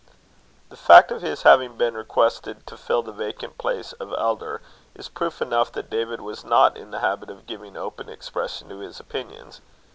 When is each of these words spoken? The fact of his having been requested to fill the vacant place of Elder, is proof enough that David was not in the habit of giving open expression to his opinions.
The 0.69 0.75
fact 0.77 1.11
of 1.11 1.21
his 1.21 1.43
having 1.43 1.77
been 1.77 1.93
requested 1.93 2.65
to 2.65 2.75
fill 2.75 3.03
the 3.03 3.11
vacant 3.11 3.59
place 3.59 3.93
of 3.93 4.11
Elder, 4.17 4.59
is 4.95 5.09
proof 5.09 5.43
enough 5.43 5.71
that 5.73 5.91
David 5.91 6.21
was 6.21 6.43
not 6.43 6.75
in 6.75 6.89
the 6.89 7.01
habit 7.01 7.29
of 7.29 7.45
giving 7.45 7.77
open 7.77 8.09
expression 8.09 8.67
to 8.69 8.79
his 8.79 8.99
opinions. 8.99 9.61